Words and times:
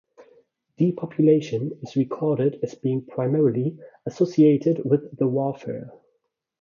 Depopulation 0.79 1.77
is 1.83 1.95
recorded 1.95 2.59
as 2.63 2.73
being 2.73 3.05
primarily 3.05 3.77
associated 4.07 4.83
with 4.83 5.15
the 5.15 5.27
warfare. 5.27 5.93